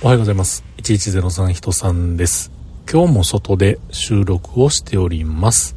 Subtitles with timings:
[0.00, 0.62] おはようございます。
[0.76, 2.52] 1103人さんです。
[2.88, 5.74] 今日も外で収録をしております。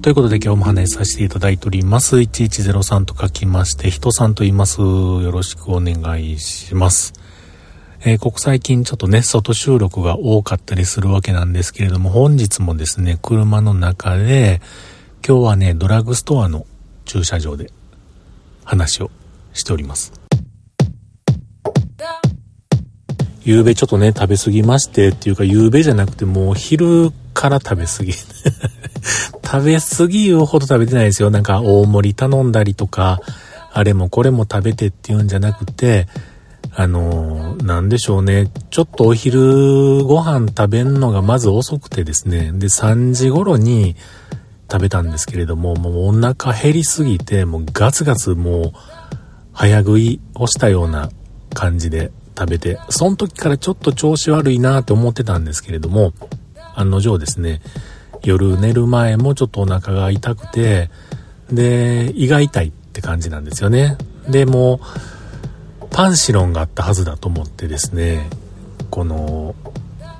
[0.00, 2.16] ということで今日も話させていただいております。
[2.16, 4.80] 1103と書きまして、人さんと言います。
[4.80, 7.12] よろしくお願いします。
[8.00, 14.62] えー、ここ最近ちょっとね、外収録が多かったりするわけなんですけれども、本日もですね、車の中で、
[15.22, 16.64] 今日はね、ドラッグストアの
[17.08, 17.72] 駐車場で
[18.64, 19.10] 話を
[19.54, 20.12] しております。
[23.42, 28.12] 夕べちょっとね、食べ過ぎましてっていうか、夕べじゃなくてもう昼から食べ過ぎ。
[29.42, 31.30] 食べ過ぎ言うほど食べてないですよ。
[31.30, 33.20] なんか大盛り頼んだりとか、
[33.72, 36.08] あれもこれも食べてっていうんじゃなくて、
[36.74, 38.50] あのー、なんでしょうね。
[38.70, 42.52] ちょっとお昼ご飯食べんのがまず遅くてですね。
[42.52, 43.96] で、3時頃に、
[44.70, 48.72] 食べたんですけれども、もうお腹減りすぎて、もうガツガツもう
[49.52, 51.10] 早食いをしたような
[51.54, 56.12] 感じで食べて、その時からちょっと調子悪いなって思ってたんですけれども、
[56.74, 57.60] 案の定ですね、
[58.22, 60.90] 夜寝る前もちょっとお腹が痛くて、
[61.50, 63.96] で、胃が痛いって感じなんですよね。
[64.28, 68.28] で、もう、パンシロンがあったはずだと思ってですね、
[68.90, 69.54] この、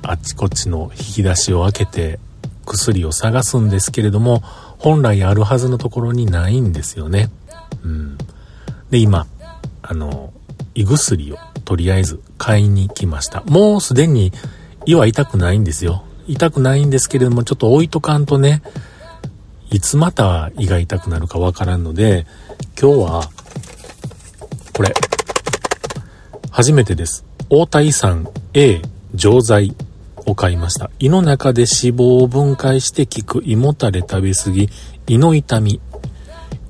[0.03, 2.19] あっちこっちの引き出しを開けて、
[2.69, 4.43] 薬を探すんですけれども、
[4.79, 7.31] 本来あるはずのところにないんですよね。
[7.83, 8.19] うん。
[8.91, 9.27] で、今、
[9.83, 10.33] あの、
[10.75, 13.43] 胃薬をとりあえず買いに来ました。
[13.43, 14.33] もうすでに
[14.87, 16.05] 胃は痛くないんですよ。
[16.29, 18.63] 痛くないんですけれども、ちょっと置いとかんとね、
[19.71, 22.27] いつまた胃が痛くなるかわからんので、
[22.81, 23.31] 今日は、
[24.75, 24.95] これ、
[26.51, 27.25] 初めてです。
[27.51, 28.83] 大田胃酸 A
[29.15, 29.75] 錠剤
[30.29, 30.91] を買いました。
[30.99, 34.69] 胃の中で脂肪を分解して効く胃もたれ食べ過ぎ、
[35.07, 35.81] 胃の痛み。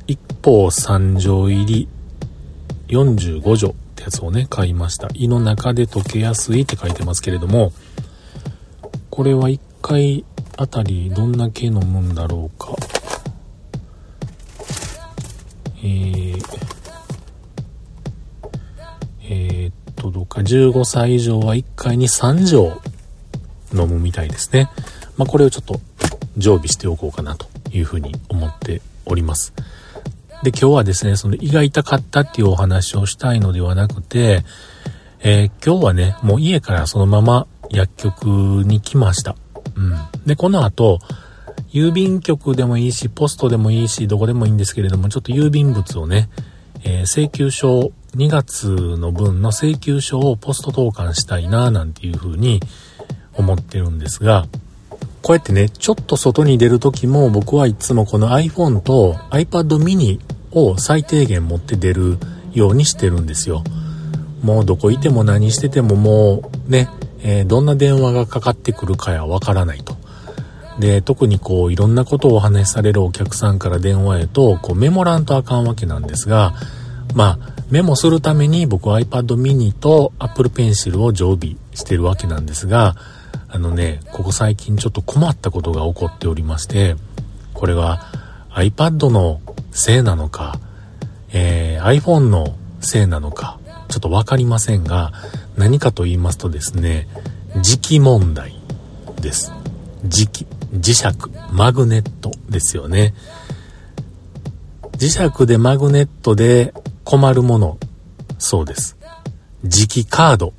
[0.07, 1.89] 一方3錠入り
[2.89, 5.09] 45錠ってやつをね、買いました。
[5.15, 7.73] 胃の中で溶けやすいって書いてますけれども、
[9.11, 10.25] これは1回
[10.57, 12.75] あたりどんだけ飲むんだろうか。
[15.81, 16.45] えー、
[19.23, 22.81] えー、っと、どうか、15歳以上は1回に3錠
[23.75, 24.71] 飲むみたいですね。
[25.17, 25.81] まあ、これをちょっと
[26.37, 29.53] 常備しておこうかなというふうに思っております。
[30.43, 34.45] で、今日はですね、その胃が痛かったっていうお話をしたいのではなくて、
[35.21, 38.27] えー、今日はね、もう家からそのまま薬局
[38.65, 39.35] に来ました。
[39.75, 39.97] うん。
[40.27, 41.01] で、この後、
[41.73, 46.31] 郵便局でもいいし、ポストでもいいし、どこでもいいんですけれども、ちょっと郵便物をね、
[46.85, 52.61] えー、請求書、2月の分の請求書をポスト投函したいな、なんていうふうに、
[53.39, 54.47] 思ってるんですが、
[55.23, 60.21] こうやってね、ちょっと外に出る時も僕はいつもこの iPhone と iPad mini
[60.53, 62.19] を最低限持って出る
[62.53, 63.63] ようにしてるんですよ。
[64.43, 66.89] もうどこいても何しててももうね、
[67.23, 69.97] えー、どんな電話がかかってくるかやわからないと。
[70.79, 76.55] で、特にこういろんなことをお話しされるお客さんから電話へとこうメモらんとあかんわけなんですが、
[77.15, 82.97] まあメモするために僕は iPad mini と Apple Pencil を常備してるわけなんですが、
[83.49, 86.97] あのね、ここ最近ちょっと困ったことが起こっておりまして、
[87.55, 88.03] これは
[88.51, 89.41] iPad の
[89.71, 90.59] せいなのか、
[91.33, 93.59] えー、iPhone のせいなのか、
[93.89, 95.13] ちょっとわかりませんが、
[95.57, 97.09] 何かと言いますとですね、
[97.57, 98.55] 磁気問題
[99.21, 99.53] です。
[100.05, 101.05] 磁気、磁石、
[101.53, 103.15] マグネットですよね。
[104.99, 106.75] 磁石でマグネットで
[107.05, 107.79] 困るもの、
[108.39, 108.97] そうです。
[109.65, 110.55] 磁気カード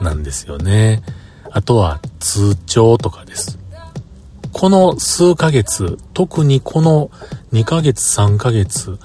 [0.00, 1.02] なんですよね。
[1.52, 3.58] あとは通帳とかです。
[4.52, 7.10] この数ヶ月、特にこの
[7.52, 8.98] 2ヶ月3ヶ月、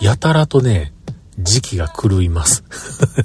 [0.00, 0.92] やたらとね、
[1.38, 2.64] 時期が狂います。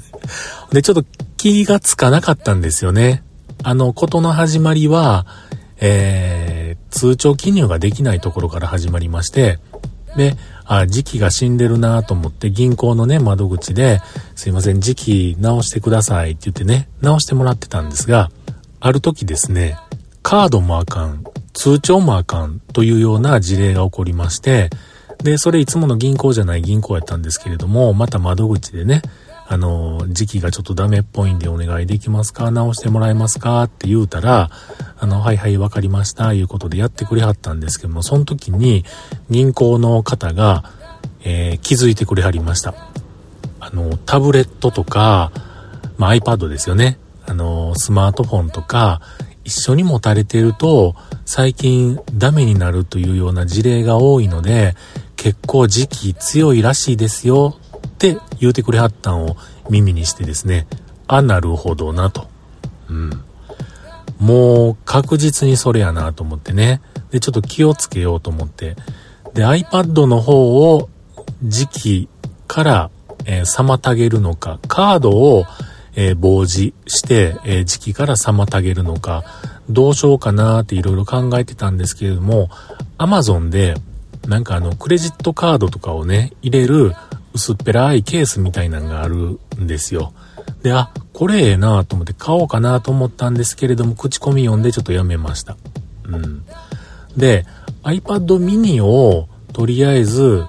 [0.70, 1.04] で、ちょっと
[1.36, 3.22] 気がつかなかったんですよね。
[3.62, 5.26] あの、ことの始まりは、
[5.80, 9.58] えー、通帳記入ができないところから始まりまして、
[10.16, 14.00] で、あ、時期が死んでるなと思って銀行のね、窓口で、
[14.36, 18.30] すいません、時期直してくださいって言ってね、直してもらってたんですが、
[18.80, 19.76] ある時ですね、
[20.22, 24.70] カードもあかん、通帳もあかんというような事例が起こりまして、
[25.22, 29.02] で、それいつもの銀行じゃない銀行やったんですけれども、また窓口でね、
[29.48, 34.50] あの、時期がちょっとダメっぽいんでお願いできますか直してもらえますかって言うたら、
[34.98, 38.84] あの、はいはいわかりました、いうことでやってくれはったんですけども、その時に
[39.30, 40.64] 銀行の方が、
[41.24, 42.74] えー、気づいてくれはりました。
[43.58, 45.32] あの、タブレットとか、
[45.96, 46.98] まあ、iPad ですよね。
[47.28, 49.00] あの、スマートフォンとか、
[49.44, 50.94] 一緒に持たれていると、
[51.24, 54.74] 最近ダメになるというような事例が多いので、
[55.16, 59.36] 結構時期強いらしいですよって言うてくれはったんを
[59.68, 60.66] 耳にしてですね、
[61.06, 62.28] あ、なるほどなと。
[62.88, 63.10] うん。
[64.18, 66.80] もう確実にそれやなと思ってね。
[67.10, 68.76] で、ちょっと気をつけようと思って。
[69.34, 70.88] で、iPad の方を
[71.42, 72.08] 時期
[72.46, 72.90] から、
[73.24, 75.44] えー、妨げるのか、カードを、
[76.00, 79.24] えー、防止して、えー、時期から妨げるのか、
[79.68, 82.50] どうしようかなっていろいろ考えてたんですけれども、
[82.98, 83.74] Amazon で、
[84.28, 86.94] なんかあの、クレジットカードとかをね、入れる
[87.34, 90.12] 薄っぺらいケースみたいなのがあるんですよ。
[90.62, 95.56] で、あ、これええなと思って買おうかなと思ったんですけれども、口コミ読んでちょっとやめました。
[96.04, 96.44] うん。
[97.16, 97.44] で、
[97.82, 100.44] iPad mini をとりあえず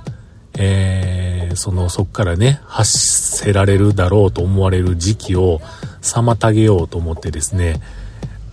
[0.61, 1.08] え、
[1.49, 2.97] えー、その、そっからね、発
[3.37, 5.59] せられるだろうと思われる時期を
[6.01, 7.81] 妨げようと思ってですね、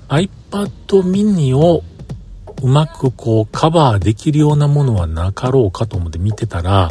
[0.09, 1.83] iPad mini を
[2.63, 6.91] うまくこうカバーできるようなものはなかろうかと思って見てたら、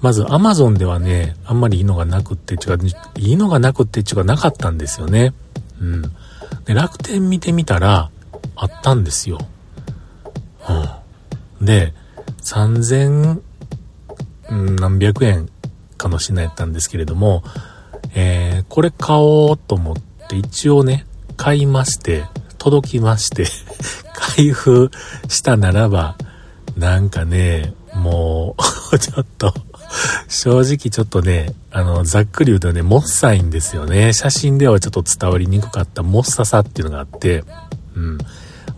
[0.00, 2.78] まず Amazon ではね、あんまりいいのがなくって、違う、
[3.16, 5.34] いいのがなくって違うかなかったんですよね。
[5.80, 6.02] うん。
[6.64, 8.10] で、楽天見てみたら、
[8.54, 9.38] あったんですよ。
[11.60, 11.66] うん。
[11.66, 11.94] で、
[12.42, 13.40] 3000、
[14.50, 15.48] 何百円
[15.96, 17.42] かの品やったんですけれども、
[18.14, 19.96] えー、これ買おうと思っ
[20.28, 21.06] て一応ね、
[21.36, 22.24] 買いまして、
[22.58, 23.46] 届きまして
[24.36, 24.90] 開封
[25.28, 26.16] したならば、
[26.76, 28.56] なんかね、も
[28.92, 29.52] う ちょっと
[30.28, 34.12] 正直ちょっとね、あの、ざっくり言うとね、もっさいんですよね。
[34.12, 37.44] 写真ではちょっと伝わりにくかったもっささっていうのがあって、
[37.94, 38.18] うん。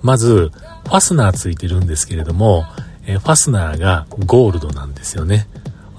[0.03, 0.53] まず、
[0.85, 2.65] ファスナーついてるんですけれども、
[3.07, 5.49] えファスナーがゴールドなんですよね。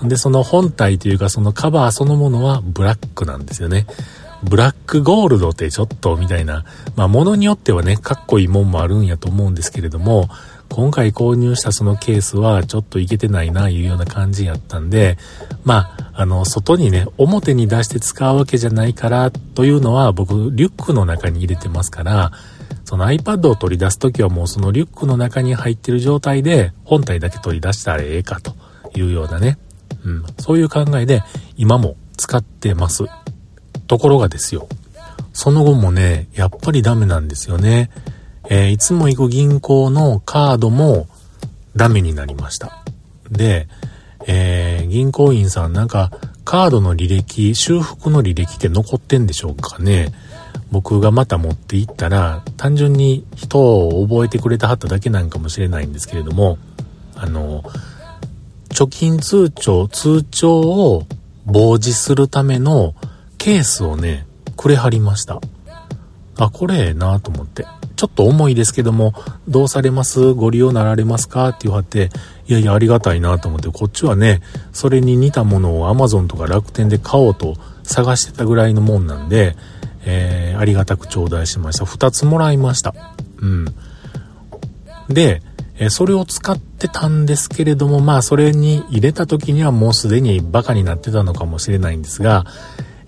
[0.03, 3.85] で、その本体というかそのカバーそのものはブラックなんですよね。
[4.43, 6.65] ブラックゴールドってちょっとみたいな、
[6.95, 10.29] まあ物によってはね、かっこいいもんもあるんやと思うんですけれども、
[10.69, 15.17] 今回購入したそのケースはちょっといけてないな、いうような感じやったんで、
[15.65, 22.31] まあ、あの、外にね、表に出して使うわけじゃないからというのは僕、リュックの中に入れてますから、
[22.85, 28.53] その iPad を取り出すときはもうそのリュックの中に入ってる状態で本体だけ取り出したらええかと
[28.95, 29.57] いうようなね、
[30.05, 31.23] うん、そういう考えで
[31.57, 33.05] 今も使ってます。
[33.87, 34.67] ところがですよ、
[35.33, 37.89] その後もね、やっぱりダメなんですよね。
[38.49, 41.07] えー、いつも行く銀行のカードも
[41.75, 42.83] ダメになりました。
[43.29, 43.67] で、
[44.27, 46.11] えー、銀行員さんなんか
[46.43, 50.11] カードの履歴、修復の履歴って残ってんでしょうかね。
[50.71, 56.57] 僕がまた持っていったら、単純に人を覚えてくれたはっただけなんかもしれないんですけれども、
[57.15, 57.63] あの、
[58.71, 61.05] 貯金通帳、通帳を
[61.45, 62.95] 防止するための
[63.37, 64.25] ケースをね、
[64.55, 65.39] くれはりました。
[66.37, 67.65] あ、これええなと思って。
[67.95, 69.13] ちょっと重いですけども、
[69.47, 70.33] どうされます？
[70.33, 71.49] ご利用なられますか？
[71.49, 72.09] って言われて、
[72.47, 74.41] いやいやありがたいなと思って、こっちはね、
[74.73, 79.55] それに似たものを Amazon とか楽天で買おうと探してたぐらいのもんなんで、
[80.03, 81.85] えー、ありがたく頂戴しました。
[81.85, 82.95] 2つもらいました。
[83.39, 83.65] うん。
[85.09, 85.43] で、
[85.83, 92.45] えそれを使ってたんですけれども、まあそれに入れた時にはもうすでにバカになってたのかもしれないんですが、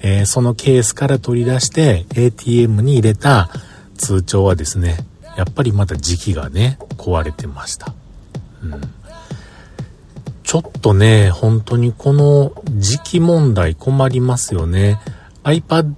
[0.01, 3.51] え、そのケースから取り出して ATM に入れた
[3.95, 4.97] 通帳はですね、
[5.37, 7.93] やっぱりまた時期がね、壊れてました。
[8.63, 8.81] うん。
[10.41, 14.99] ちょっとね、本当にこの時期問題困りますよね。
[15.43, 15.93] iPad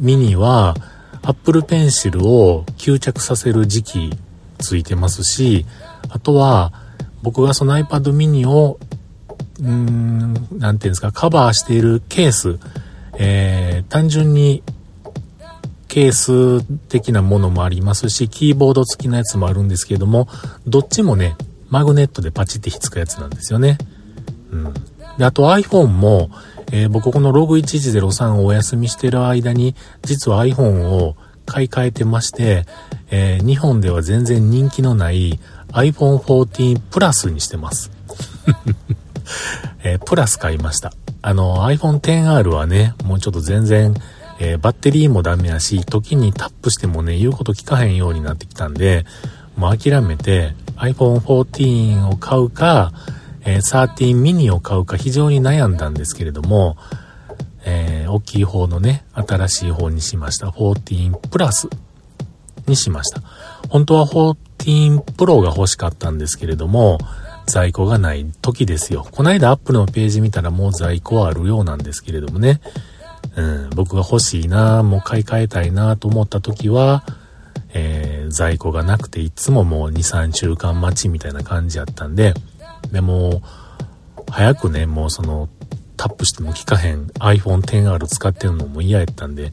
[0.00, 0.74] mini は
[1.22, 4.10] Apple Pencil を吸着させる時期
[4.58, 5.64] ついてますし、
[6.08, 6.72] あとは
[7.22, 8.78] 僕がその iPad mini を、
[9.60, 12.58] うーん、なんていうんですか、カバーしているケース、
[13.18, 14.62] えー、単純に
[15.88, 20.26] ケース的なものもありますし、キーボード付きのやつもあるんですけれども、
[20.66, 21.36] どっちもね、
[21.68, 23.78] マグネットでパチってひっつくやつなんですよね。
[24.50, 24.74] うん。
[25.18, 26.30] で、あと iPhone も、
[26.72, 32.64] えー、僕このログ1103をお休みしてる間に、実は iPhone を買い替えてまして、
[33.10, 35.38] えー、日本では全然人気のない
[35.72, 37.90] iPhone 14 Plus にしてます。
[39.84, 40.92] えー、プラス買いました。
[41.22, 43.94] あの iPhone XR はね、もうちょっと全然
[44.44, 49.04] えー、バッテリーもダメやし、時にタップしてもね、言うこと聞かへんようになってきたんで、
[49.56, 52.92] もう諦めて iPhone 14を買うか、
[53.44, 56.76] えー、13 mini を買うか非常に悩んだんですけれども、
[57.64, 60.48] えー、大きい方のね、新しい方にしました。
[60.48, 61.68] 14プラス
[62.66, 63.22] にしました。
[63.68, 64.06] 本当は
[64.62, 66.98] 14 Pro が欲しかったんですけれども、
[67.46, 69.06] 在庫がない時ですよ。
[69.10, 72.60] この間アップルのページ見たらもう在庫はあるようなんですけれどもね。
[73.36, 77.04] うん、僕が欲しいな、もう買い替えたいなと思った時は、
[77.74, 82.34] えー、在庫がなくていつももう2、3週間待ちみたいな感じやったんで、
[82.92, 83.42] でも、
[84.30, 85.48] 早くね、もうその、
[85.96, 89.52] タップしても効かへん iPhone XR 使ってるのも嫌やったんで、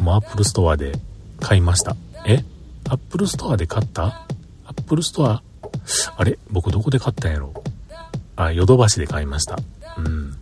[0.00, 0.92] もう Apple Store で
[1.40, 1.96] 買いました。
[2.26, 2.44] え
[2.88, 4.26] ?Apple Store で買った？
[4.86, 5.40] ?Apple Store?
[6.16, 6.38] あれ？
[6.50, 7.52] 僕どこで買ったんやろ？
[8.36, 9.58] あ、ヨドバシで買いました。
[9.98, 10.36] うん。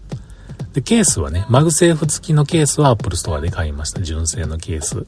[0.72, 4.02] で、ケースはね、 MagSafe 付きのケースは Apple Store で買いました。
[4.02, 5.06] 純正のケース、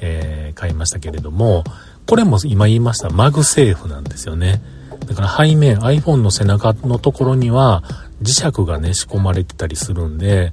[0.00, 1.64] えー、買いましたけれども、
[2.06, 4.62] これも今言いました MagSafe なんですよね。
[5.06, 7.82] だから背面、iPhone の背中のところには
[8.22, 10.52] 磁石がね、仕込まれてたりするんで、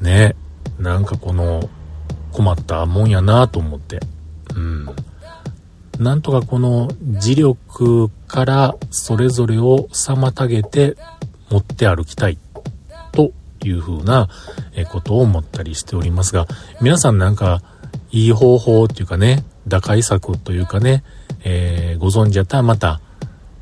[0.00, 0.34] ね、
[0.78, 1.68] なんかこの
[2.32, 4.00] 困ったもんやなと思って。
[4.54, 4.86] うん。
[6.02, 10.96] なんとかこの磁力からそれぞれを妨げて
[11.50, 12.38] 持って歩きたい
[13.12, 13.32] と
[13.64, 14.28] いう風な
[14.90, 16.46] ことを思ったりしておりますが、
[16.80, 17.62] 皆さんなんか
[18.10, 21.04] いい方法っていうかね、打開策というかね、
[21.44, 23.00] えー、ご存知やったらまた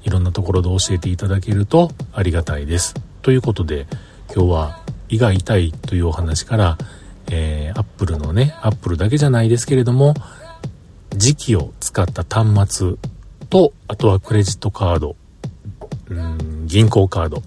[0.02, 2.94] いろんなところで教えていただけるとありがたいです。
[3.22, 3.86] ということで
[4.34, 6.78] 今日は胃が痛いというお話から、
[7.30, 10.14] えー、アップルのね、アップルだけじゃないですけれども、
[11.16, 12.94] 時期を使った端末
[13.48, 15.16] と、あとはクレジットカード、
[16.08, 17.42] うん、銀行カード、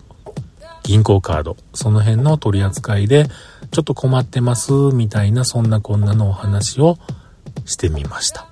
[0.84, 3.27] 銀行カード、その辺の取り扱いで、
[3.72, 6.98] ちょっと困ってます、みたいな、そんなこんなのお話を
[7.65, 8.48] してみました。